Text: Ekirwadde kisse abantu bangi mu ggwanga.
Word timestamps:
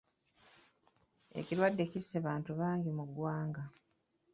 Ekirwadde 1.39 1.83
kisse 1.91 2.13
abantu 2.21 2.51
bangi 2.59 2.89
mu 2.97 3.03
ggwanga. 3.09 3.63